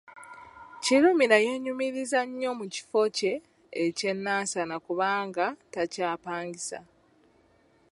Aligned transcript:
Kirumira 0.83 1.37
yeenyumiriza 1.45 2.19
nnyo 2.27 2.51
mu 2.59 2.65
kifo 2.73 2.99
kye 3.17 3.33
eky'e 3.85 4.13
Nansana 4.23 4.75
kubanga 4.85 5.45
takyapangisa. 5.73 6.79